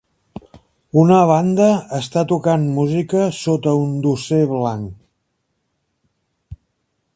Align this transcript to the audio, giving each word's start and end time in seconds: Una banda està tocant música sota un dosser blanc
Una 1.01 1.19
banda 1.31 1.67
està 1.97 2.23
tocant 2.31 2.65
música 2.79 3.27
sota 3.43 3.75
un 3.83 3.93
dosser 4.09 4.41
blanc 4.55 6.59